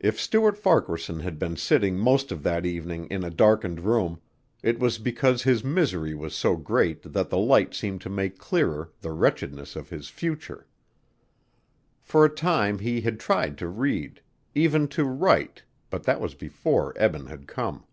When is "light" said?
7.36-7.74